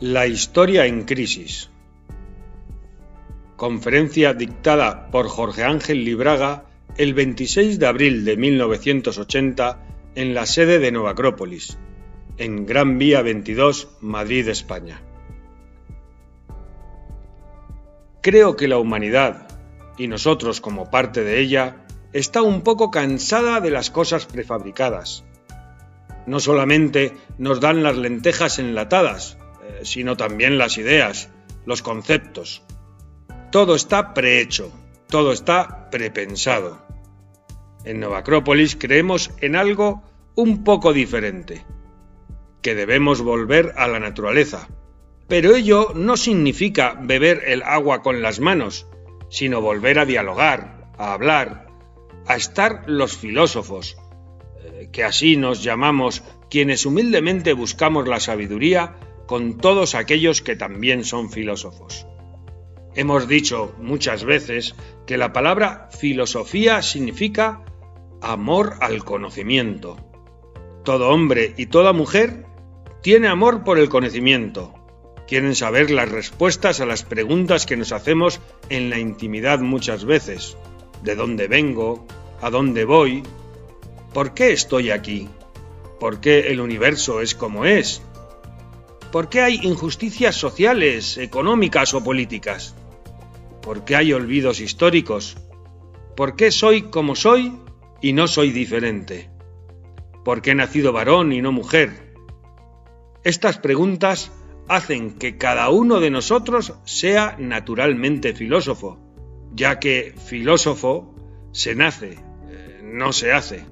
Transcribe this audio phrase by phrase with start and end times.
[0.00, 1.70] La historia en crisis.
[3.56, 6.66] Conferencia dictada por Jorge Ángel Libraga
[6.96, 9.84] el 26 de abril de 1980
[10.14, 11.78] en la sede de Nueva Acrópolis,
[12.36, 15.02] en Gran Vía 22, Madrid, España.
[18.22, 19.48] Creo que la humanidad,
[19.96, 25.24] y nosotros como parte de ella, está un poco cansada de las cosas prefabricadas.
[26.24, 29.38] No solamente nos dan las lentejas enlatadas,
[29.82, 31.30] sino también las ideas,
[31.64, 32.62] los conceptos.
[33.50, 34.72] Todo está prehecho,
[35.08, 36.86] todo está prepensado.
[37.84, 40.02] En Nueva Acrópolis creemos en algo
[40.34, 41.64] un poco diferente,
[42.62, 44.68] que debemos volver a la naturaleza.
[45.26, 48.86] Pero ello no significa beber el agua con las manos,
[49.30, 51.66] sino volver a dialogar, a hablar,
[52.26, 53.96] a estar los filósofos,
[54.60, 58.96] eh, que así nos llamamos quienes humildemente buscamos la sabiduría
[59.28, 62.06] con todos aquellos que también son filósofos.
[62.94, 64.74] Hemos dicho muchas veces
[65.06, 67.62] que la palabra filosofía significa
[68.22, 69.98] amor al conocimiento.
[70.82, 72.46] Todo hombre y toda mujer
[73.02, 74.72] tiene amor por el conocimiento.
[75.26, 78.40] Quieren saber las respuestas a las preguntas que nos hacemos
[78.70, 80.56] en la intimidad muchas veces.
[81.02, 82.06] ¿De dónde vengo?
[82.40, 83.22] ¿A dónde voy?
[84.14, 85.28] ¿Por qué estoy aquí?
[86.00, 88.00] ¿Por qué el universo es como es?
[89.12, 92.74] ¿Por qué hay injusticias sociales, económicas o políticas?
[93.62, 95.38] ¿Por qué hay olvidos históricos?
[96.14, 97.58] ¿Por qué soy como soy
[98.02, 99.30] y no soy diferente?
[100.24, 102.12] ¿Por qué he nacido varón y no mujer?
[103.24, 104.30] Estas preguntas
[104.68, 108.98] hacen que cada uno de nosotros sea naturalmente filósofo,
[109.54, 111.14] ya que filósofo
[111.52, 112.18] se nace,
[112.50, 113.64] eh, no se hace.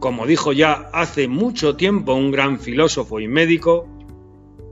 [0.00, 3.88] Como dijo ya hace mucho tiempo un gran filósofo y médico,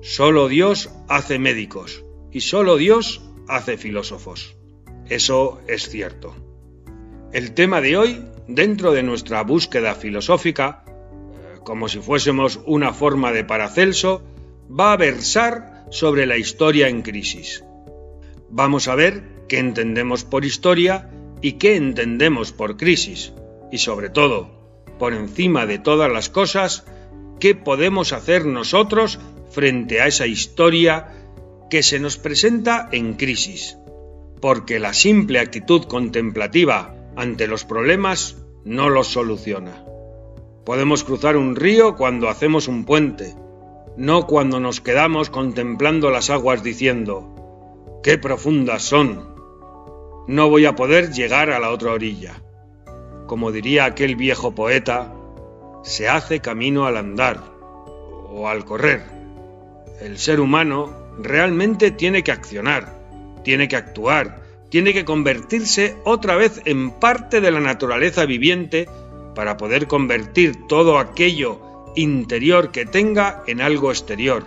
[0.01, 4.57] solo Dios hace médicos y solo Dios hace filósofos.
[5.09, 6.35] Eso es cierto.
[7.33, 13.33] El tema de hoy, dentro de nuestra búsqueda filosófica, eh, como si fuésemos una forma
[13.33, 14.23] de Paracelso,
[14.69, 17.65] va a versar sobre la historia en crisis.
[18.51, 21.11] Vamos a ver qué entendemos por historia
[21.41, 23.33] y qué entendemos por crisis.
[23.71, 24.51] Y sobre todo,
[24.99, 26.85] por encima de todas las cosas,
[27.41, 29.19] qué podemos hacer nosotros
[29.51, 31.09] frente a esa historia
[31.71, 33.77] que se nos presenta en crisis.
[34.41, 39.85] Porque la simple actitud contemplativa ante los problemas no los soluciona.
[40.65, 43.35] Podemos cruzar un río cuando hacemos un puente,
[43.97, 49.39] no cuando nos quedamos contemplando las aguas diciendo, ¡qué profundas son!
[50.29, 52.43] no voy a poder llegar a la otra orilla.
[53.27, 55.15] Como diría aquel viejo poeta,
[55.83, 57.41] se hace camino al andar
[58.29, 59.18] o al correr.
[60.01, 62.97] El ser humano realmente tiene que accionar,
[63.43, 68.89] tiene que actuar, tiene que convertirse otra vez en parte de la naturaleza viviente
[69.35, 71.61] para poder convertir todo aquello
[71.97, 74.45] interior que tenga en algo exterior,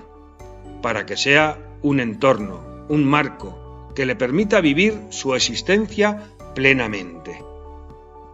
[0.82, 7.42] para que sea un entorno, un marco, que le permita vivir su existencia plenamente.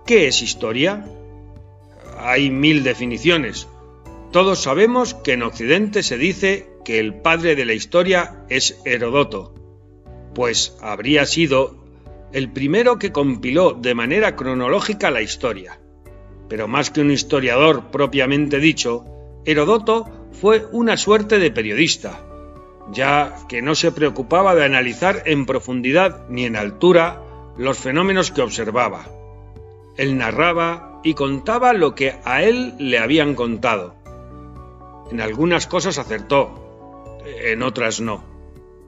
[0.05, 1.05] ¿Qué es historia?
[2.19, 3.67] Hay mil definiciones.
[4.31, 9.53] Todos sabemos que en Occidente se dice que el padre de la historia es Herodoto,
[10.33, 11.83] pues habría sido
[12.31, 15.81] el primero que compiló de manera cronológica la historia.
[16.47, 19.03] Pero más que un historiador propiamente dicho,
[19.43, 22.21] Herodoto fue una suerte de periodista,
[22.93, 27.21] ya que no se preocupaba de analizar en profundidad ni en altura
[27.57, 29.09] los fenómenos que observaba.
[29.97, 33.93] Él narraba y contaba lo que a él le habían contado.
[35.11, 36.63] En algunas cosas acertó,
[37.27, 38.23] en otras no.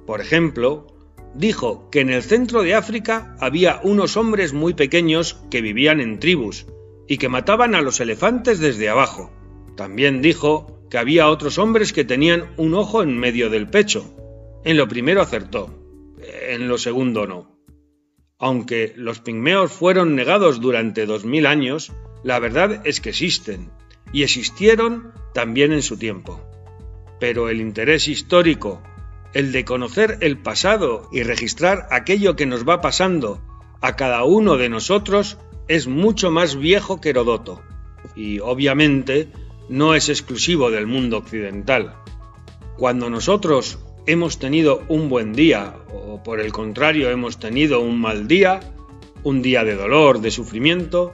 [0.06, 0.88] Por ejemplo,
[1.36, 6.20] dijo que en el centro de África había unos hombres muy pequeños que vivían en
[6.20, 6.66] tribus
[7.08, 9.32] y que mataban a los elefantes desde abajo.
[9.76, 14.06] También dijo que había otros hombres que tenían un ojo en medio del pecho.
[14.64, 15.74] En lo primero acertó,
[16.22, 17.60] en lo segundo no.
[18.38, 21.92] Aunque los pigmeos fueron negados durante dos mil años,
[22.24, 23.70] la verdad es que existen,
[24.12, 26.49] y existieron también en su tiempo.
[27.20, 28.82] Pero el interés histórico,
[29.34, 33.42] el de conocer el pasado y registrar aquello que nos va pasando
[33.82, 35.38] a cada uno de nosotros,
[35.68, 37.62] es mucho más viejo que Herodoto.
[38.16, 39.30] Y obviamente
[39.70, 41.96] no es exclusivo del mundo occidental.
[42.78, 48.28] Cuando nosotros hemos tenido un buen día o por el contrario hemos tenido un mal
[48.28, 48.60] día,
[49.24, 51.14] un día de dolor, de sufrimiento,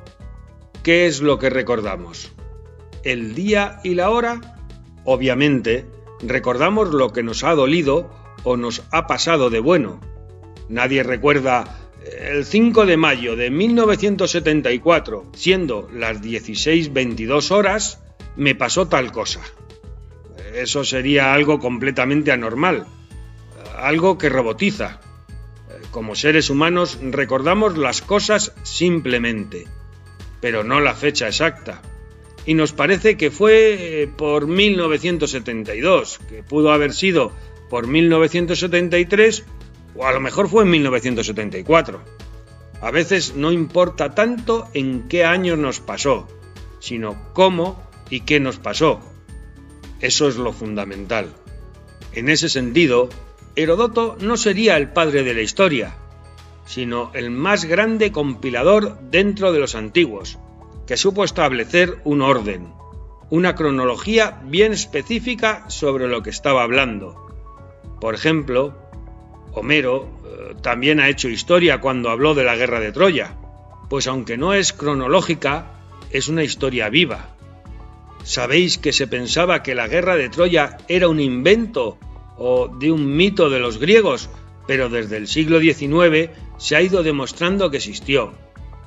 [0.83, 2.31] ¿qué es lo que recordamos?
[3.03, 4.64] ¿El día y la hora?
[5.05, 5.85] Obviamente,
[6.21, 8.09] recordamos lo que nos ha dolido
[8.43, 10.01] o nos ha pasado de bueno.
[10.67, 11.85] Nadie recuerda
[12.19, 18.01] el 5 de mayo de 1974, siendo las 16.22 horas,
[18.35, 19.41] me pasó tal cosa.
[20.53, 22.87] Eso sería algo completamente anormal,
[23.77, 25.01] algo que robotiza.
[25.91, 29.67] Como seres humanos recordamos las cosas simplemente,
[30.41, 31.81] pero no la fecha exacta.
[32.45, 37.31] Y nos parece que fue eh, por 1972, que pudo haber sido
[37.69, 39.45] por 1973
[39.95, 42.01] o a lo mejor fue en 1974.
[42.81, 46.27] A veces no importa tanto en qué año nos pasó,
[46.79, 48.99] sino cómo y qué nos pasó.
[50.01, 51.33] Eso es lo fundamental.
[52.13, 53.09] En ese sentido,
[53.55, 55.95] Herodoto no sería el padre de la historia,
[56.65, 60.37] sino el más grande compilador dentro de los antiguos,
[60.87, 62.73] que supo establecer un orden,
[63.29, 67.15] una cronología bien específica sobre lo que estaba hablando.
[67.99, 68.77] Por ejemplo,
[69.53, 73.35] Homero eh, también ha hecho historia cuando habló de la guerra de Troya,
[73.89, 75.71] pues aunque no es cronológica,
[76.11, 77.29] es una historia viva.
[78.23, 81.97] ¿Sabéis que se pensaba que la guerra de Troya era un invento
[82.37, 84.29] o de un mito de los griegos,
[84.67, 88.33] pero desde el siglo XIX se ha ido demostrando que existió,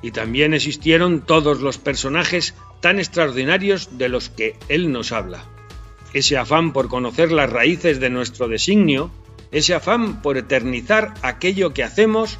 [0.01, 5.45] y también existieron todos los personajes tan extraordinarios de los que él nos habla.
[6.13, 9.11] Ese afán por conocer las raíces de nuestro designio
[9.51, 12.37] ese afán por eternizar aquello que hacemos,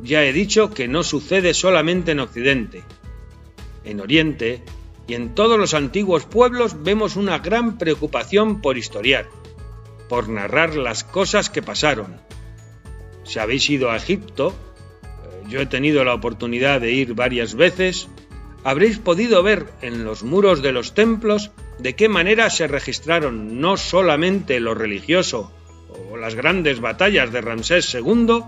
[0.00, 2.84] ya he dicho que no sucede solamente en Occidente.
[3.84, 4.62] En Oriente
[5.08, 9.28] y en todos los antiguos pueblos vemos una gran preocupación por historiar,
[10.08, 12.20] por narrar las cosas que pasaron.
[13.24, 14.54] Si habéis ido a Egipto,
[15.48, 18.08] yo he tenido la oportunidad de ir varias veces,
[18.64, 23.76] habréis podido ver en los muros de los templos de qué manera se registraron no
[23.76, 25.52] solamente lo religioso
[26.10, 28.42] o las grandes batallas de Ramsés II,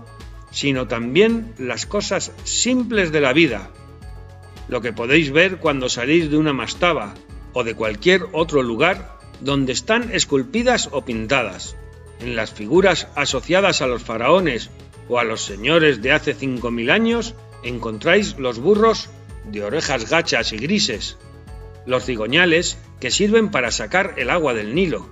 [0.51, 3.69] sino también las cosas simples de la vida,
[4.67, 7.13] lo que podéis ver cuando salís de una mastaba
[7.53, 11.75] o de cualquier otro lugar donde están esculpidas o pintadas.
[12.19, 14.69] En las figuras asociadas a los faraones
[15.09, 19.09] o a los señores de hace 5.000 años encontráis los burros
[19.45, 21.17] de orejas gachas y grises,
[21.85, 25.09] los cigoñales que sirven para sacar el agua del Nilo,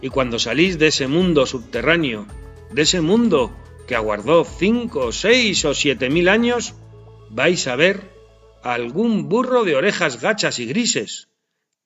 [0.00, 2.26] y cuando salís de ese mundo subterráneo,
[2.72, 3.54] de ese mundo
[3.86, 6.74] que aguardó cinco, seis o siete mil años,
[7.30, 8.10] vais a ver
[8.62, 11.28] algún burro de orejas gachas y grises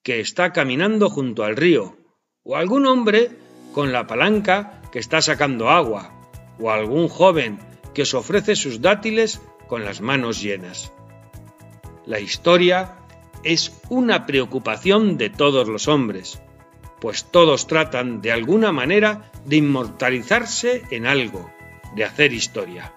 [0.02, 1.96] que está caminando junto al río,
[2.42, 3.30] o algún hombre
[3.72, 6.19] con la palanca que está sacando agua,
[6.60, 7.58] o algún joven
[7.94, 10.92] que os ofrece sus dátiles con las manos llenas.
[12.06, 12.96] La historia
[13.42, 16.42] es una preocupación de todos los hombres,
[17.00, 21.50] pues todos tratan de alguna manera de inmortalizarse en algo,
[21.96, 22.92] de hacer historia.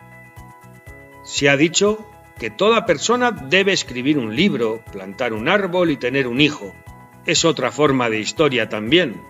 [1.23, 2.05] Se ha dicho
[2.37, 6.75] que toda persona debe escribir un libro, plantar un árbol y tener un hijo.
[7.25, 9.21] Es otra forma de historia también.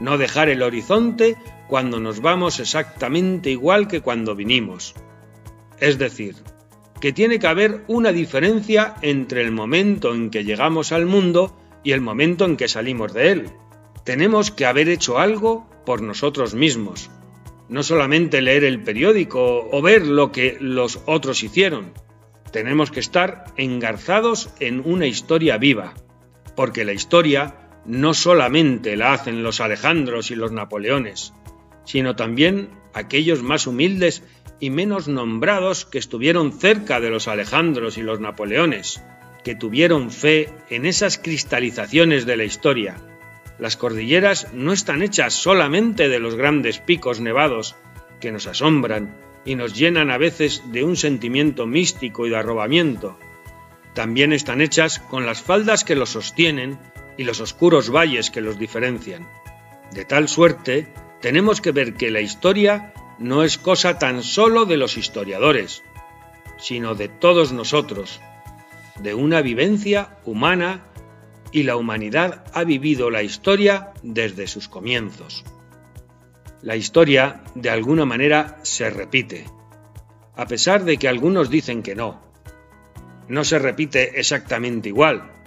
[0.00, 1.36] No dejar el horizonte
[1.68, 4.94] cuando nos vamos exactamente igual que cuando vinimos.
[5.78, 6.36] Es decir,
[7.00, 11.92] que tiene que haber una diferencia entre el momento en que llegamos al mundo y
[11.92, 13.52] el momento en que salimos de él
[14.04, 17.10] tenemos que haber hecho algo por nosotros mismos,
[17.68, 21.92] no solamente leer el periódico o ver lo que los otros hicieron.
[22.50, 25.94] Tenemos que estar engarzados en una historia viva,
[26.56, 31.32] porque la historia no solamente la hacen los Alejandros y los Napoleones,
[31.84, 34.22] sino también aquellos más humildes
[34.60, 39.02] y menos nombrados que estuvieron cerca de los Alejandros y los Napoleones,
[39.44, 42.96] que tuvieron fe en esas cristalizaciones de la historia,
[43.62, 47.76] las cordilleras no están hechas solamente de los grandes picos nevados
[48.20, 53.18] que nos asombran y nos llenan a veces de un sentimiento místico y de arrobamiento.
[53.94, 56.76] También están hechas con las faldas que los sostienen
[57.16, 59.28] y los oscuros valles que los diferencian.
[59.92, 64.76] De tal suerte, tenemos que ver que la historia no es cosa tan solo de
[64.76, 65.82] los historiadores,
[66.58, 68.20] sino de todos nosotros,
[69.00, 70.82] de una vivencia humana
[71.52, 75.44] y la humanidad ha vivido la historia desde sus comienzos.
[76.62, 79.46] La historia, de alguna manera, se repite,
[80.36, 82.22] a pesar de que algunos dicen que no.
[83.28, 85.41] No se repite exactamente igual,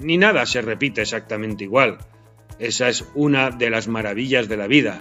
[0.00, 1.98] ni nada se repite exactamente igual.
[2.58, 5.00] Esa es una de las maravillas de la vida.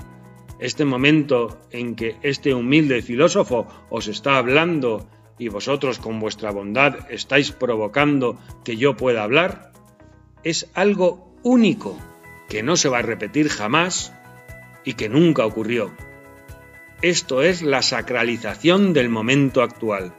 [0.59, 7.11] Este momento en que este humilde filósofo os está hablando y vosotros con vuestra bondad
[7.11, 9.71] estáis provocando que yo pueda hablar,
[10.43, 11.97] es algo único
[12.47, 14.13] que no se va a repetir jamás
[14.83, 15.91] y que nunca ocurrió.
[17.01, 20.13] Esto es la sacralización del momento actual.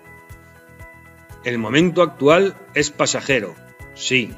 [1.44, 3.54] El momento actual es pasajero,
[3.94, 4.32] sí,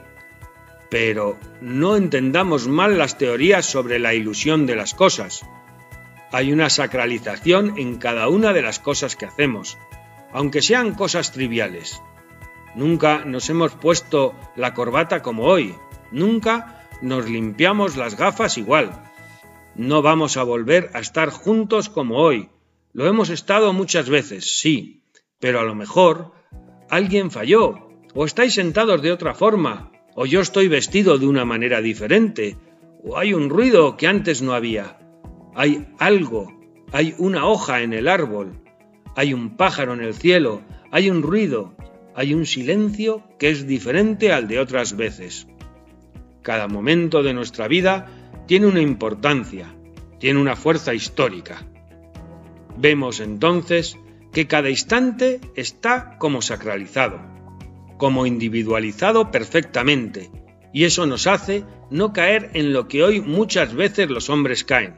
[0.91, 5.45] pero no entendamos mal las teorías sobre la ilusión de las cosas.
[6.33, 9.79] Hay una sacralización en cada una de las cosas que hacemos,
[10.33, 12.03] aunque sean cosas triviales.
[12.75, 15.75] Nunca nos hemos puesto la corbata como hoy,
[16.11, 19.05] nunca nos limpiamos las gafas igual.
[19.75, 22.51] No vamos a volver a estar juntos como hoy.
[22.93, 25.05] Lo hemos estado muchas veces, sí,
[25.39, 26.33] pero a lo mejor
[26.91, 31.81] alguien falló, o estáis sentados de otra forma, o yo estoy vestido de una manera
[31.81, 32.57] diferente,
[33.05, 34.99] o hay un ruido que antes no había.
[35.55, 36.61] Hay algo,
[36.91, 38.61] hay una hoja en el árbol,
[39.15, 41.77] hay un pájaro en el cielo, hay un ruido,
[42.17, 45.47] hay un silencio que es diferente al de otras veces.
[46.43, 48.09] Cada momento de nuestra vida
[48.49, 49.73] tiene una importancia,
[50.19, 51.65] tiene una fuerza histórica.
[52.77, 53.97] Vemos entonces
[54.33, 57.21] que cada instante está como sacralizado,
[57.99, 60.31] como individualizado perfectamente,
[60.73, 64.95] y eso nos hace no caer en lo que hoy muchas veces los hombres caen,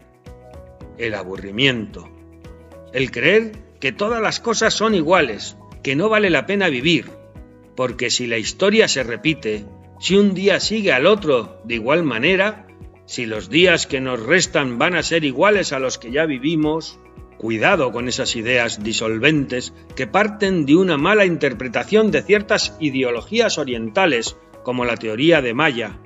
[0.99, 2.09] el aburrimiento,
[2.92, 7.11] el creer que todas las cosas son iguales, que no vale la pena vivir,
[7.75, 9.64] porque si la historia se repite,
[9.99, 12.66] si un día sigue al otro de igual manera,
[13.07, 16.99] si los días que nos restan van a ser iguales a los que ya vivimos,
[17.40, 24.37] cuidado con esas ideas disolventes que parten de una mala interpretación de ciertas ideologías orientales,
[24.62, 25.99] como la teoría de Maya,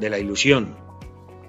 [0.00, 0.74] de la ilusión.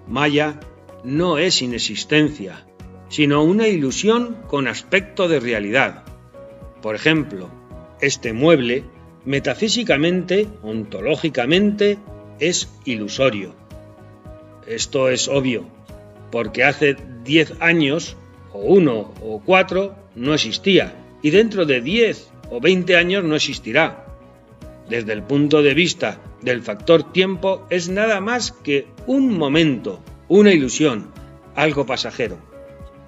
[0.10, 0.60] Maya
[1.05, 2.67] no es inexistencia,
[3.08, 6.03] sino una ilusión con aspecto de realidad.
[6.81, 7.50] Por ejemplo,
[8.01, 8.84] este mueble
[9.24, 11.98] metafísicamente, ontológicamente,
[12.41, 13.55] es ilusorio.
[14.67, 15.65] Esto es obvio,
[16.29, 18.17] porque hace 10 años,
[18.53, 24.06] o uno o cuatro, no existía, y dentro de 10 o 20 años no existirá.
[24.89, 30.51] Desde el punto de vista del factor tiempo, es nada más que un momento, una
[30.51, 31.12] ilusión,
[31.56, 32.38] algo pasajero.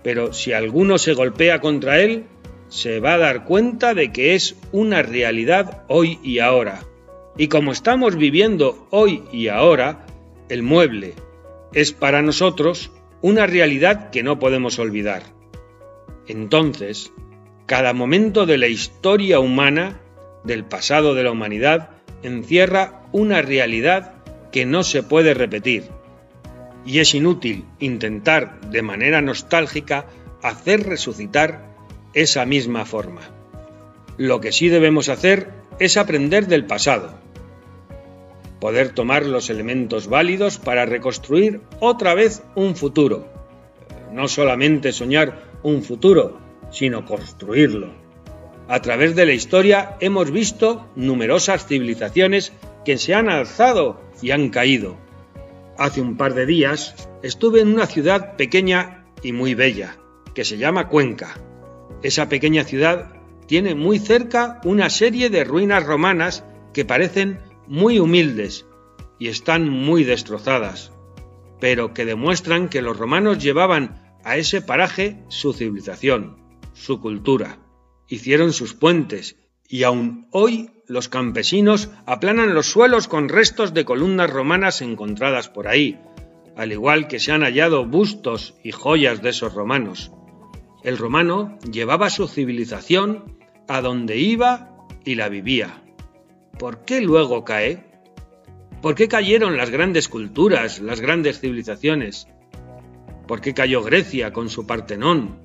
[0.04, 2.26] Pero si alguno se golpea contra él,
[2.70, 6.86] se va a dar cuenta de que es una realidad hoy y ahora.
[7.38, 10.06] Y como estamos viviendo hoy y ahora,
[10.50, 11.14] el mueble
[11.74, 15.24] es para nosotros una realidad que no podemos olvidar.
[16.28, 17.12] Entonces,
[17.66, 20.00] cada momento de la historia humana,
[20.44, 21.90] del pasado de la humanidad,
[22.24, 24.14] encierra una realidad
[24.52, 25.86] que no se puede repetir.
[26.86, 30.08] Y es inútil intentar de manera nostálgica
[30.42, 31.76] hacer resucitar
[32.14, 33.22] esa misma forma.
[34.18, 35.50] Lo que sí debemos hacer
[35.80, 37.20] es aprender del pasado,
[38.62, 43.28] poder tomar los elementos válidos para reconstruir otra vez un futuro.
[44.14, 46.40] No solamente soñar un futuro,
[46.70, 47.92] sino construirlo.
[48.68, 52.54] A través de la historia hemos visto numerosas civilizaciones
[52.86, 54.96] que se han alzado y han caído.
[55.80, 59.98] Hace un par de días estuve en una ciudad pequeña y muy bella,
[60.36, 61.36] que se llama Cuenca.
[62.04, 63.12] Esa pequeña ciudad
[63.48, 68.66] tiene muy cerca una serie de ruinas romanas que parecen muy humildes
[69.20, 70.92] y están muy destrozadas,
[71.60, 76.38] pero que demuestran que los romanos llevaban a ese paraje su civilización,
[76.74, 77.60] su cultura,
[78.08, 79.38] hicieron sus puentes
[79.68, 85.68] y aún hoy los campesinos aplanan los suelos con restos de columnas romanas encontradas por
[85.68, 86.00] ahí,
[86.58, 90.12] al igual que se han hallado bustos y joyas de esos romanos.
[90.84, 93.38] El romano llevaba su civilización
[93.68, 94.76] a donde iba
[95.06, 95.82] y la vivía.
[96.62, 97.84] ¿Por qué luego cae?
[98.84, 102.28] ¿Por qué cayeron las grandes culturas, las grandes civilizaciones?
[103.28, 105.40] ¿Por qué cayó Grecia con su Partenón?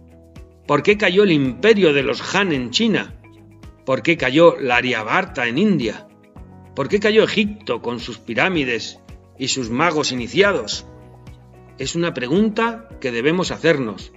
[0.67, 3.15] ¿Por qué cayó el imperio de los Han en China?
[3.87, 6.07] ¿Por qué cayó la Aryabarta en India?
[6.75, 9.01] ¿Por qué cayó Egipto con sus pirámides
[9.39, 10.87] y sus magos iniciados?
[11.79, 14.13] Es una pregunta que debemos hacernos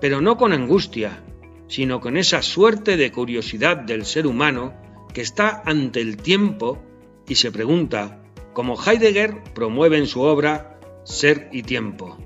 [0.00, 1.22] pero no con angustia,
[1.68, 4.74] sino con esa suerte de curiosidad del ser humano
[5.16, 6.78] que está ante el tiempo
[7.26, 12.18] y se pregunta, como Heidegger promueve en su obra Ser y Tiempo,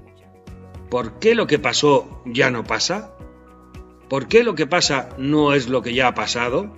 [0.90, 3.14] ¿por qué lo que pasó ya no pasa?
[4.08, 6.74] ¿Por qué lo que pasa no es lo que ya ha pasado?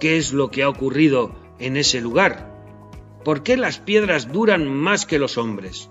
[0.00, 2.52] ¿Qué es lo que ha ocurrido en ese lugar?
[3.24, 5.88] ¿Por qué las piedras duran más que los hombres?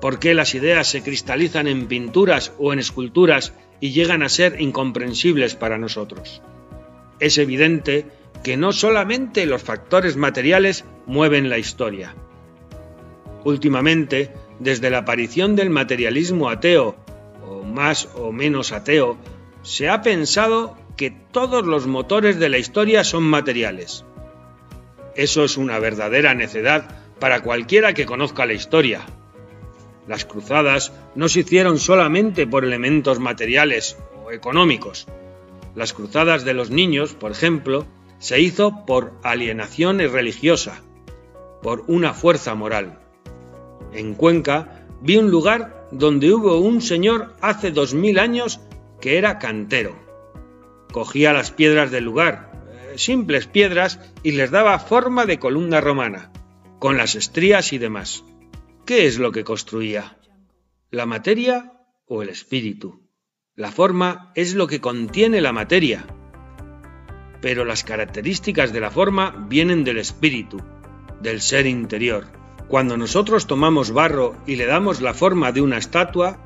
[0.00, 4.58] ¿Por qué las ideas se cristalizan en pinturas o en esculturas y llegan a ser
[4.58, 6.40] incomprensibles para nosotros.
[7.20, 8.06] Es evidente
[8.46, 12.14] que no solamente los factores materiales mueven la historia.
[13.42, 16.94] Últimamente, desde la aparición del materialismo ateo,
[17.44, 19.18] o más o menos ateo,
[19.62, 24.04] se ha pensado que todos los motores de la historia son materiales.
[25.16, 29.00] Eso es una verdadera necedad para cualquiera que conozca la historia.
[30.06, 35.08] Las cruzadas no se hicieron solamente por elementos materiales o económicos.
[35.74, 40.82] Las cruzadas de los niños, por ejemplo, se hizo por alienación religiosa,
[41.62, 42.98] por una fuerza moral.
[43.92, 48.60] En Cuenca vi un lugar donde hubo un señor hace dos mil años
[49.00, 49.96] que era cantero.
[50.92, 56.32] Cogía las piedras del lugar, eh, simples piedras, y les daba forma de columna romana,
[56.78, 58.24] con las estrías y demás.
[58.84, 60.18] ¿Qué es lo que construía?
[60.90, 61.72] ¿La materia
[62.06, 63.02] o el espíritu?
[63.54, 66.06] La forma es lo que contiene la materia,
[67.40, 70.60] pero las características de la forma vienen del espíritu,
[71.20, 72.26] del ser interior.
[72.68, 76.38] Cuando nosotros tomamos barro y le damos la forma de una estatua,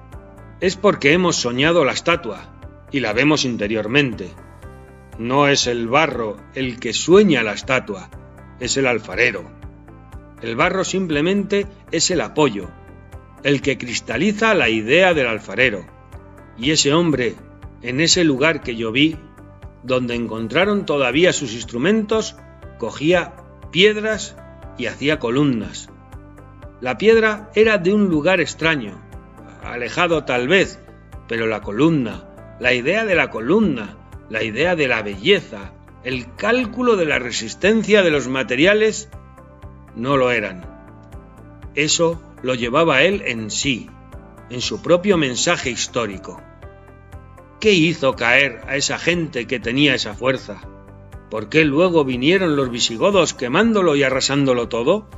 [0.61, 2.54] es porque hemos soñado la estatua
[2.92, 4.30] y la vemos interiormente.
[5.18, 8.11] No es el barro el que sueña la estatua,
[8.59, 9.44] es el alfarero.
[10.42, 12.70] El barro simplemente es el apoyo,
[13.42, 15.87] el que cristaliza la idea del alfarero.
[16.59, 17.35] Y ese hombre,
[17.82, 19.16] en ese lugar que yo vi,
[19.82, 22.37] donde encontraron todavía sus instrumentos,
[22.78, 23.34] cogía
[23.70, 24.37] piedras
[24.78, 25.88] y hacía columnas.
[26.80, 29.00] La piedra era de un lugar extraño,
[29.62, 30.80] alejado tal vez,
[31.28, 32.25] pero la columna,
[32.58, 33.96] la idea de la columna,
[34.28, 35.72] la idea de la belleza,
[36.04, 39.10] el cálculo de la resistencia de los materiales,
[39.94, 40.64] no lo eran.
[41.75, 43.90] Eso lo llevaba él en sí,
[44.49, 46.40] en su propio mensaje histórico.
[47.60, 50.62] ¿Qué hizo caer a esa gente que tenía esa fuerza?
[51.30, 55.08] ¿Por qué luego vinieron los visigodos quemándolo y arrasándolo todo?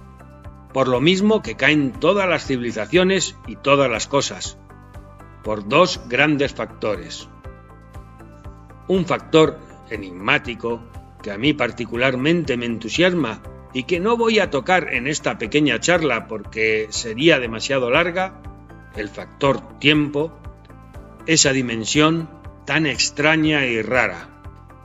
[0.72, 4.58] por lo mismo que caen todas las civilizaciones y todas las cosas,
[5.44, 7.28] por dos grandes factores.
[8.88, 9.58] Un factor
[9.90, 10.82] enigmático
[11.22, 13.42] que a mí particularmente me entusiasma
[13.74, 18.42] y que no voy a tocar en esta pequeña charla porque sería demasiado larga,
[18.96, 20.38] el factor tiempo,
[21.26, 22.28] esa dimensión
[22.66, 24.28] tan extraña y rara.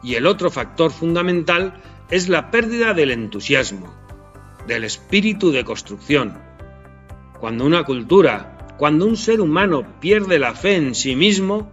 [0.03, 3.93] Y el otro factor fundamental es la pérdida del entusiasmo,
[4.67, 6.37] del espíritu de construcción.
[7.39, 11.71] Cuando una cultura, cuando un ser humano pierde la fe en sí mismo,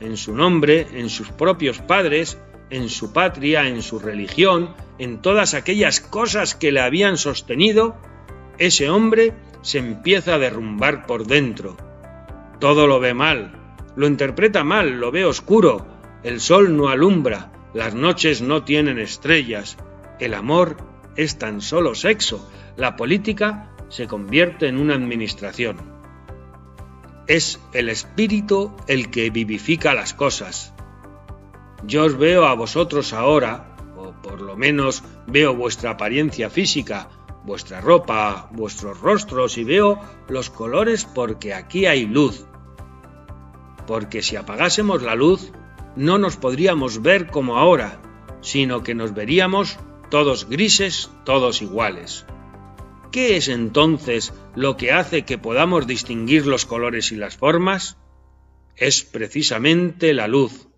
[0.00, 2.38] en su nombre, en sus propios padres,
[2.70, 7.96] en su patria, en su religión, en todas aquellas cosas que le habían sostenido,
[8.58, 11.76] ese hombre se empieza a derrumbar por dentro.
[12.60, 13.55] Todo lo ve mal,
[13.96, 15.86] lo interpreta mal, lo ve oscuro,
[16.22, 19.76] el sol no alumbra, las noches no tienen estrellas,
[20.20, 20.76] el amor
[21.16, 22.48] es tan solo sexo.
[22.76, 25.76] La política se convierte en una administración.
[27.26, 30.74] Es el espíritu el que vivifica las cosas.
[31.84, 37.08] Yo os veo a vosotros ahora, o por lo menos veo vuestra apariencia física,
[37.44, 42.46] vuestra ropa, vuestros rostros y veo los colores porque aquí hay luz.
[43.86, 45.52] Porque si apagásemos la luz,
[45.96, 48.00] no nos podríamos ver como ahora,
[48.40, 49.78] sino que nos veríamos
[50.10, 52.26] todos grises, todos iguales.
[53.10, 57.96] ¿Qué es entonces lo que hace que podamos distinguir los colores y las formas?
[58.76, 60.68] Es precisamente la luz,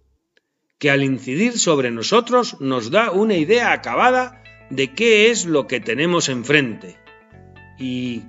[0.79, 5.81] que al incidir sobre nosotros nos da una idea acabada de qué es lo que
[5.81, 6.97] tenemos enfrente.
[7.79, 8.23] ¿Y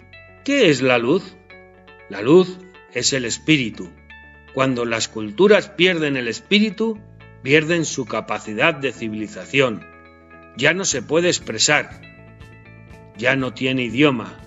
[0.43, 1.35] qué es la luz?
[2.09, 2.57] La luz
[2.93, 3.91] es el espíritu.
[4.59, 6.99] Cuando las culturas pierden el espíritu,
[7.43, 9.87] pierden su capacidad de civilización,
[10.57, 12.01] ya no se puede expresar,
[13.17, 14.37] ya no tiene idioma,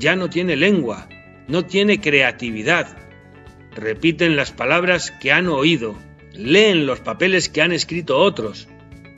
[0.00, 1.08] ya no tiene lengua,
[1.46, 2.98] no tiene creatividad.
[3.76, 5.94] Repiten las palabras que han oído,
[6.32, 8.66] leen los papeles que han escrito otros,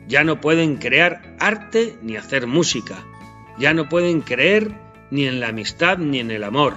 [0.07, 3.03] ya no pueden crear arte ni hacer música,
[3.59, 4.71] ya no pueden creer
[5.11, 6.77] ni en la amistad ni en el amor,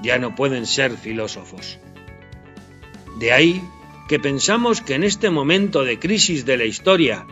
[0.00, 1.80] ya no pueden ser filósofos.
[3.18, 3.62] De ahí
[4.08, 7.26] que pensamos que en este momento de crisis de la historia,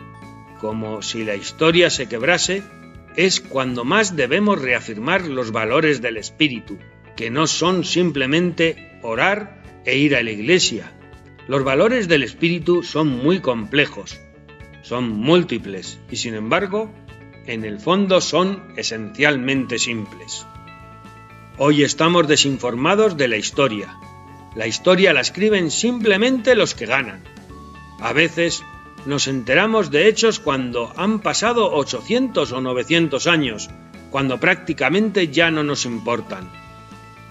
[0.59, 2.63] como si la historia se quebrase,
[3.15, 6.77] es cuando más debemos reafirmar los valores del espíritu,
[7.15, 10.91] que no son simplemente orar e ir a la iglesia.
[11.47, 14.19] Los valores del espíritu son muy complejos,
[14.81, 16.91] son múltiples y sin embargo,
[17.45, 20.45] en el fondo son esencialmente simples.
[21.57, 23.95] Hoy estamos desinformados de la historia.
[24.55, 27.23] La historia la escriben simplemente los que ganan.
[27.99, 28.63] A veces
[29.05, 33.69] nos enteramos de hechos cuando han pasado 800 o 900 años,
[34.11, 36.51] cuando prácticamente ya no nos importan.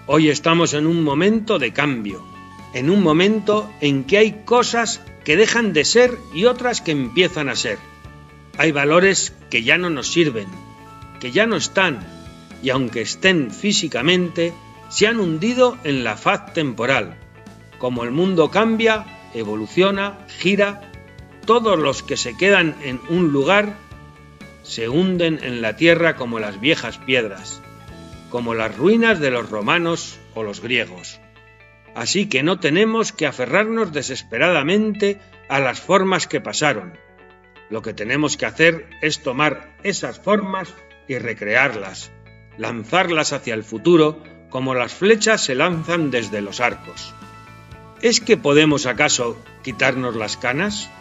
[0.05, 2.33] Hoy estamos en un momento de cambio.
[2.73, 7.47] en un momento en que hay cosas que dejan de ser y otras que empiezan
[7.47, 7.77] a ser.
[8.57, 10.47] Hay valores que ya no nos sirven,
[11.19, 11.99] que ya no están,
[12.61, 14.53] y aunque estén físicamente,
[14.93, 17.15] se han hundido en la faz temporal.
[17.79, 20.91] Como el mundo cambia, evoluciona, gira,
[21.47, 23.75] todos los que se quedan en un lugar
[24.61, 27.59] se hunden en la tierra como las viejas piedras,
[28.29, 31.19] como las ruinas de los romanos o los griegos.
[31.95, 36.93] Así que no tenemos que aferrarnos desesperadamente a las formas que pasaron.
[37.71, 40.71] Lo que tenemos que hacer es tomar esas formas
[41.07, 42.11] y recrearlas,
[42.59, 44.21] lanzarlas hacia el futuro
[44.53, 47.11] como las flechas se lanzan desde los arcos.
[48.03, 50.91] ¿Es que podemos acaso quitarnos las canas?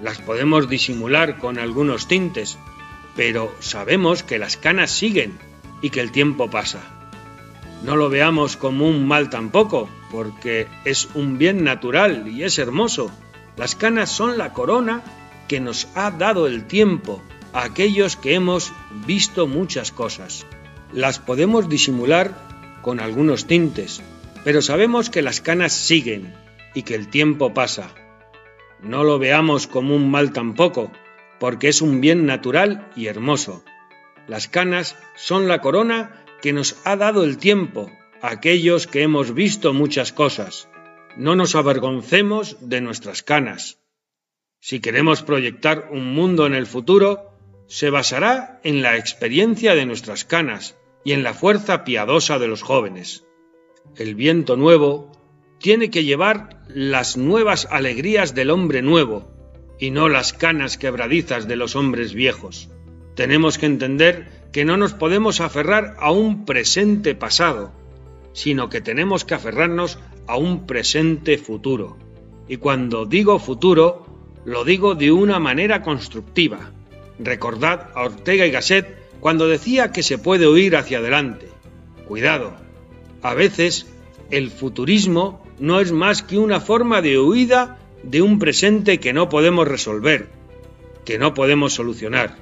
[0.00, 2.56] Las podemos disimular con algunos tintes,
[3.16, 5.36] pero sabemos que las canas siguen
[5.82, 6.78] y que el tiempo pasa.
[7.82, 13.10] No lo veamos como un mal tampoco, porque es un bien natural y es hermoso.
[13.56, 15.02] Las canas son la corona
[15.48, 17.20] que nos ha dado el tiempo
[17.52, 18.72] a aquellos que hemos
[19.06, 20.46] visto muchas cosas.
[20.94, 22.30] Las podemos disimular
[22.80, 24.00] con algunos tintes,
[24.44, 26.32] pero sabemos que las canas siguen
[26.72, 27.92] y que el tiempo pasa.
[28.80, 30.92] No lo veamos como un mal tampoco,
[31.40, 33.64] porque es un bien natural y hermoso.
[34.28, 37.90] Las canas son la corona que nos ha dado el tiempo,
[38.22, 40.68] a aquellos que hemos visto muchas cosas.
[41.16, 43.80] No nos avergoncemos de nuestras canas.
[44.60, 47.32] Si queremos proyectar un mundo en el futuro,
[47.66, 52.62] se basará en la experiencia de nuestras canas y en la fuerza piadosa de los
[52.62, 53.26] jóvenes.
[53.96, 55.12] El viento nuevo
[55.58, 59.30] tiene que llevar las nuevas alegrías del hombre nuevo
[59.78, 62.70] y no las canas quebradizas de los hombres viejos.
[63.14, 67.72] Tenemos que entender que no nos podemos aferrar a un presente pasado,
[68.32, 71.96] sino que tenemos que aferrarnos a un presente futuro.
[72.48, 74.06] Y cuando digo futuro,
[74.44, 76.72] lo digo de una manera constructiva.
[77.18, 81.48] Recordad a Ortega y Gasset cuando decía que se puede huir hacia adelante.
[82.06, 82.54] Cuidado,
[83.22, 83.86] a veces
[84.30, 89.30] el futurismo no es más que una forma de huida de un presente que no
[89.30, 90.28] podemos resolver,
[91.06, 92.36] que no podemos solucionar.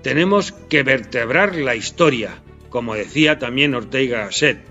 [0.00, 4.64] Tenemos que vertebrar la historia, como decía también Ortega Gasset,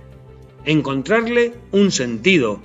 [0.66, 2.60] encontrarle un sentido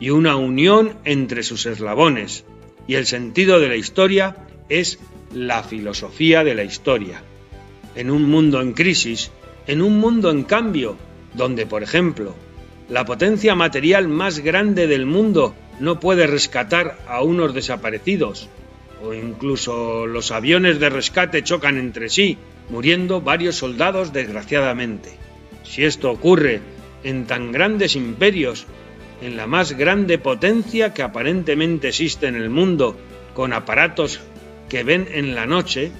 [0.00, 2.44] y una unión entre sus eslabones,
[2.86, 4.36] y el sentido de la historia
[4.68, 4.98] es
[5.32, 7.22] la filosofía de la historia.
[7.98, 9.32] En un mundo en crisis,
[9.66, 10.96] en un mundo en cambio,
[11.34, 12.32] donde, por ejemplo,
[12.88, 18.48] la potencia material más grande del mundo no puede rescatar a unos desaparecidos,
[19.02, 22.38] o incluso los aviones de rescate chocan entre sí,
[22.70, 25.10] muriendo varios soldados desgraciadamente.
[25.64, 26.60] Si esto ocurre
[27.02, 28.66] en tan grandes imperios,
[29.22, 32.96] en la más grande potencia que aparentemente existe en el mundo,
[33.34, 34.20] con aparatos
[34.68, 35.90] que ven en la noche,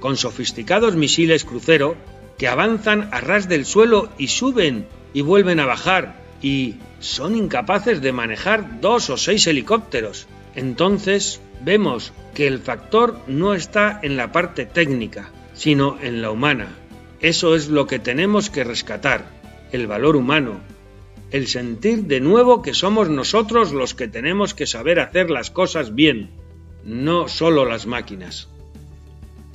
[0.00, 1.96] con sofisticados misiles crucero
[2.38, 8.00] que avanzan a ras del suelo y suben y vuelven a bajar, y son incapaces
[8.00, 10.28] de manejar dos o seis helicópteros.
[10.54, 16.68] Entonces vemos que el factor no está en la parte técnica, sino en la humana.
[17.20, 19.26] Eso es lo que tenemos que rescatar,
[19.72, 20.60] el valor humano,
[21.30, 25.94] el sentir de nuevo que somos nosotros los que tenemos que saber hacer las cosas
[25.94, 26.30] bien,
[26.84, 28.48] no solo las máquinas.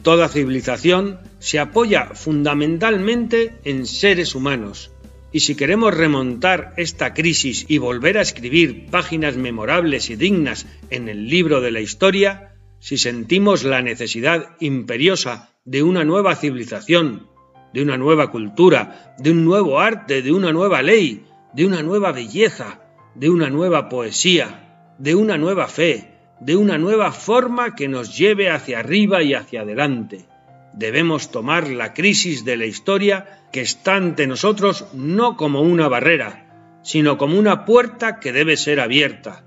[0.03, 4.91] Toda civilización se apoya fundamentalmente en seres humanos,
[5.31, 11.07] y si queremos remontar esta crisis y volver a escribir páginas memorables y dignas en
[11.07, 17.29] el libro de la historia, si sentimos la necesidad imperiosa de una nueva civilización,
[17.73, 22.11] de una nueva cultura, de un nuevo arte, de una nueva ley, de una nueva
[22.11, 22.81] belleza,
[23.15, 28.49] de una nueva poesía, de una nueva fe, de una nueva forma que nos lleve
[28.49, 30.25] hacia arriba y hacia adelante.
[30.73, 36.79] Debemos tomar la crisis de la historia que está ante nosotros no como una barrera,
[36.81, 39.43] sino como una puerta que debe ser abierta,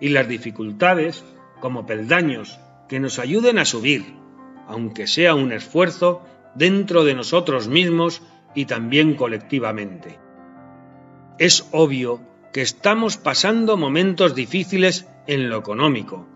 [0.00, 1.24] y las dificultades
[1.60, 4.04] como peldaños que nos ayuden a subir,
[4.66, 6.22] aunque sea un esfuerzo
[6.54, 8.22] dentro de nosotros mismos
[8.54, 10.18] y también colectivamente.
[11.38, 12.20] Es obvio
[12.52, 16.26] que estamos pasando momentos difíciles en lo económico,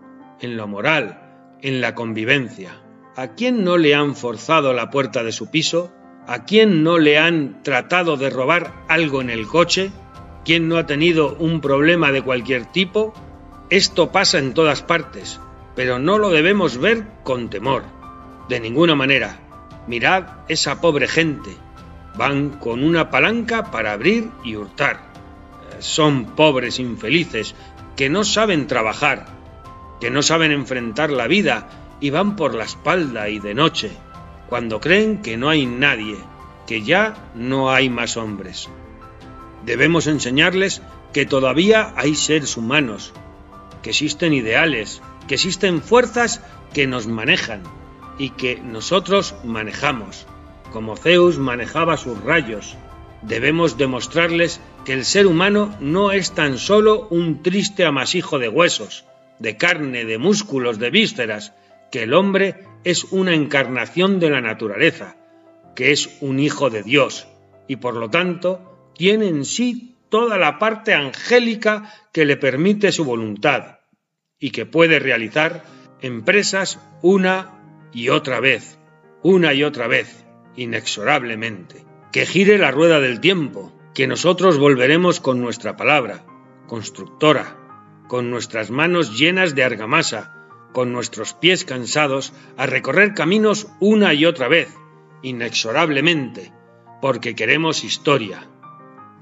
[0.41, 2.71] en lo moral, en la convivencia.
[3.15, 5.91] ¿A quién no le han forzado la puerta de su piso?
[6.27, 9.91] ¿A quién no le han tratado de robar algo en el coche?
[10.45, 13.13] ¿Quién no ha tenido un problema de cualquier tipo?
[13.69, 15.39] Esto pasa en todas partes,
[15.75, 17.83] pero no lo debemos ver con temor.
[18.47, 19.39] De ninguna manera.
[19.87, 21.51] Mirad esa pobre gente.
[22.15, 25.09] Van con una palanca para abrir y hurtar.
[25.79, 27.55] son pobres infelices
[27.99, 29.25] que no saben trabajar,
[29.99, 31.67] que no saben enfrentar la vida
[31.99, 33.91] y van por la espalda y de noche,
[34.47, 36.15] cuando creen que no hay nadie,
[36.65, 38.69] que ya no hay más hombres.
[39.65, 40.81] Debemos enseñarles
[41.11, 43.11] que todavía hay seres humanos,
[43.81, 46.41] que existen ideales, que existen fuerzas
[46.73, 47.63] que nos manejan
[48.17, 50.25] y que nosotros manejamos,
[50.71, 52.77] como Zeus manejaba sus rayos.
[53.21, 59.05] Debemos demostrarles que el ser humano no es tan solo un triste amasijo de huesos,
[59.39, 61.53] de carne, de músculos, de vísceras,
[61.91, 65.17] que el hombre es una encarnación de la naturaleza,
[65.75, 67.27] que es un hijo de Dios,
[67.67, 73.05] y por lo tanto tiene en sí toda la parte angélica que le permite su
[73.05, 73.79] voluntad,
[74.39, 75.63] y que puede realizar
[76.01, 78.77] empresas una y otra vez,
[79.23, 80.23] una y otra vez,
[80.55, 81.88] inexorablemente.
[82.11, 86.25] Que gire la rueda del tiempo, que nosotros volveremos con nuestra palabra,
[86.67, 87.55] constructora,
[88.07, 90.35] con nuestras manos llenas de argamasa,
[90.73, 94.75] con nuestros pies cansados, a recorrer caminos una y otra vez,
[95.21, 96.51] inexorablemente,
[97.01, 98.47] porque queremos historia.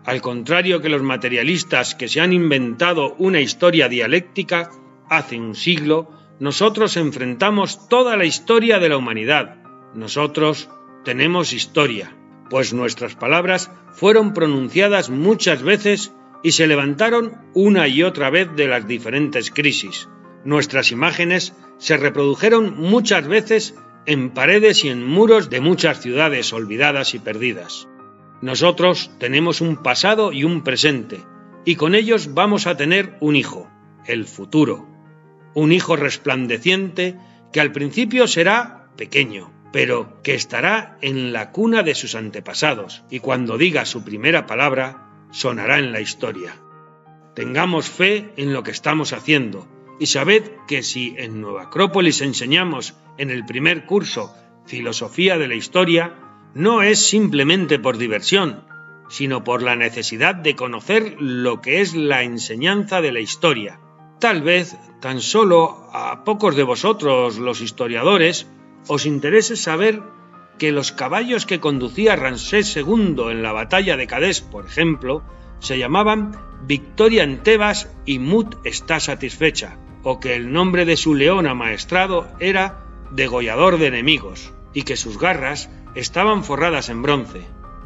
[0.06, 4.72] Al contrario que los materialistas que se han inventado una historia dialéctica,
[5.10, 9.58] hace un siglo, nosotros enfrentamos toda la historia de la humanidad.
[9.94, 10.70] Nosotros
[11.04, 12.16] tenemos historia,
[12.50, 18.68] pues nuestras palabras fueron pronunciadas muchas veces y se levantaron una y otra vez de
[18.68, 20.08] las diferentes crisis.
[20.46, 27.14] Nuestras imágenes se reprodujeron muchas veces en paredes y en muros de muchas ciudades olvidadas
[27.14, 27.88] y perdidas.
[28.42, 31.20] Nosotros tenemos un pasado y un presente,
[31.66, 33.70] y con ellos vamos a tener un hijo,
[34.06, 34.88] el futuro.
[35.54, 37.18] Un hijo resplandeciente
[37.52, 43.20] que al principio será pequeño, pero que estará en la cuna de sus antepasados, y
[43.20, 46.56] cuando diga su primera palabra, sonará en la historia.
[47.36, 49.68] Tengamos fe en lo que estamos haciendo,
[50.00, 54.34] y sabed que si en Nueva Acrópolis enseñamos en el primer curso
[54.66, 56.16] filosofía de la historia,
[56.54, 58.66] no es simplemente por diversión,
[59.10, 63.80] sino por la necesidad de conocer lo que es la enseñanza de la historia.
[64.20, 68.48] Tal vez tan solo a pocos de vosotros, los historiadores,
[68.88, 70.02] os interese saber
[70.58, 75.24] que los caballos que conducía Ramsés II en la batalla de Cadés, por ejemplo,
[75.60, 81.16] se llamaban Victoria en Tebas y Mut está satisfecha, o que el nombre de su
[81.16, 87.42] león amaestrado era degollador de enemigos, y que sus garras estaban forradas en bronce.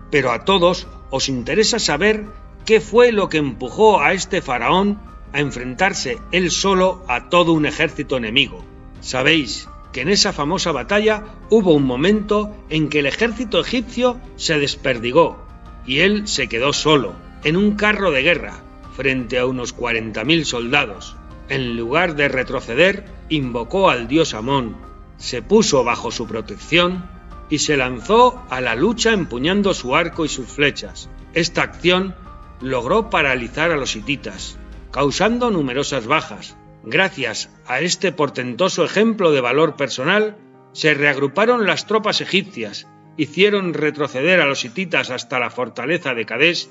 [0.10, 2.26] Pero a todos os interesa saber
[2.66, 5.00] qué fue lo que empujó a este faraón
[5.34, 8.64] a enfrentarse él solo a todo un ejército enemigo.
[9.00, 14.60] Sabéis que en esa famosa batalla hubo un momento en que el ejército egipcio se
[14.60, 15.46] desperdigó
[15.86, 18.64] y él se quedó solo, en un carro de guerra,
[18.96, 21.16] frente a unos 40.000 soldados.
[21.50, 24.78] En lugar de retroceder, invocó al dios Amón,
[25.18, 27.10] se puso bajo su protección
[27.50, 31.10] y se lanzó a la lucha empuñando su arco y sus flechas.
[31.34, 32.16] Esta acción
[32.62, 34.58] logró paralizar a los hititas,
[34.92, 36.56] causando numerosas bajas.
[36.84, 40.38] Gracias a este portentoso ejemplo de valor personal,
[40.74, 46.70] se reagruparon las tropas egipcias, hicieron retroceder a los hititas hasta la fortaleza de Cadés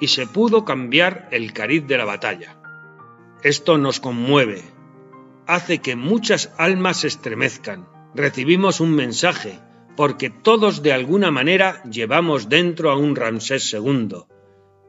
[0.00, 2.60] y se pudo cambiar el cariz de la batalla.
[3.42, 4.62] Esto nos conmueve,
[5.46, 7.88] hace que muchas almas se estremezcan.
[8.14, 9.58] Recibimos un mensaje,
[9.96, 14.24] porque todos de alguna manera llevamos dentro a un Ramsés II.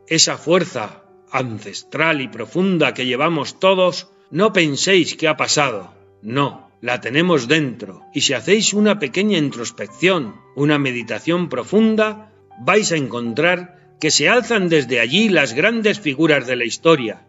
[0.07, 5.93] Esa fuerza ancestral y profunda que llevamos todos, no penséis que ha pasado.
[6.21, 8.03] No, la tenemos dentro.
[8.13, 14.69] Y si hacéis una pequeña introspección, una meditación profunda, vais a encontrar que se alzan
[14.69, 17.25] desde allí las grandes figuras de la historia,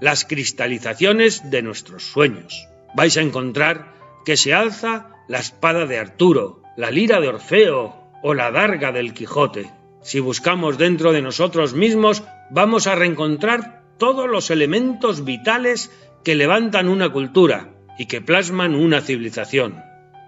[0.00, 2.66] las cristalizaciones de nuestros sueños.
[2.94, 8.34] Vais a encontrar que se alza la espada de Arturo, la lira de Orfeo o
[8.34, 9.70] la darga del Quijote.
[10.02, 15.90] Si buscamos dentro de nosotros mismos, vamos a reencontrar todos los elementos vitales
[16.24, 19.82] que levantan una cultura y que plasman una civilización.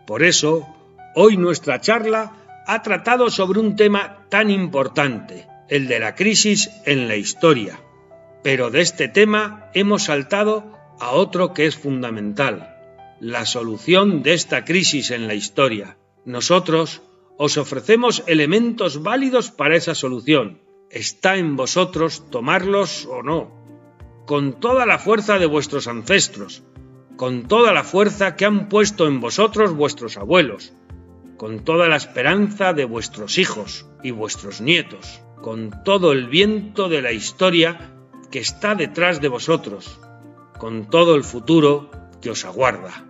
[0.07, 0.67] Por eso,
[1.15, 2.33] hoy nuestra charla
[2.67, 7.81] ha tratado sobre un tema tan importante, el de la crisis en la historia.
[8.43, 12.77] Pero de este tema hemos saltado a otro que es fundamental,
[13.21, 15.97] la solución de esta crisis en la historia.
[16.25, 17.03] Nosotros
[17.39, 20.61] os ofrecemos elementos válidos para esa solución.
[20.91, 23.62] Está en vosotros tomarlos o no,
[24.27, 26.63] con toda la fuerza de vuestros ancestros,
[27.17, 30.73] con toda la fuerza que han puesto en vosotros vuestros abuelos,
[31.37, 37.03] con toda la esperanza de vuestros hijos y vuestros nietos con todo el viento de
[37.03, 37.91] la historia
[38.31, 40.01] que está detrás de vosotros,
[40.59, 41.91] con todo el futuro
[42.23, 43.05] que os aguarda.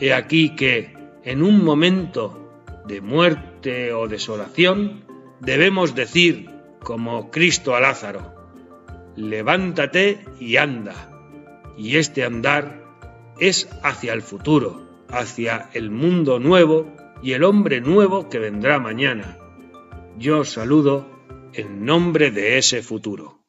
[0.00, 2.40] He aquí que, en un momento
[2.86, 5.04] de muerte o desolación,
[5.40, 6.48] debemos decir,
[6.82, 8.33] como Cristo a Lázaro,
[9.16, 11.10] levántate y anda.
[11.76, 12.84] Y este andar
[13.38, 19.38] es hacia el futuro, hacia el mundo nuevo y el hombre nuevo que vendrá mañana.
[20.18, 21.08] Yo saludo
[21.52, 23.40] en nombre de ese futuro.